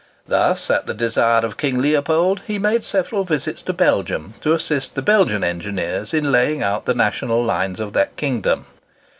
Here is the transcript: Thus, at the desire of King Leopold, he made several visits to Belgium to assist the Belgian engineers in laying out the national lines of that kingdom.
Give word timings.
Thus, 0.27 0.71
at 0.71 0.87
the 0.87 0.95
desire 0.95 1.45
of 1.45 1.57
King 1.57 1.77
Leopold, 1.77 2.41
he 2.47 2.57
made 2.57 2.83
several 2.83 3.23
visits 3.23 3.61
to 3.61 3.71
Belgium 3.71 4.33
to 4.41 4.53
assist 4.55 4.95
the 4.95 5.03
Belgian 5.03 5.43
engineers 5.43 6.11
in 6.11 6.31
laying 6.31 6.63
out 6.63 6.85
the 6.85 6.95
national 6.95 7.43
lines 7.43 7.79
of 7.79 7.93
that 7.93 8.15
kingdom. 8.17 8.65